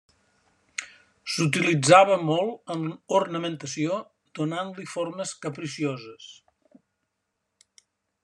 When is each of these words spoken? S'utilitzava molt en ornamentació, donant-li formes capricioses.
S'utilitzava 1.33 2.15
molt 2.29 2.73
en 2.75 2.87
ornamentació, 3.19 3.99
donant-li 4.39 4.87
formes 4.95 5.37
capricioses. 5.45 6.31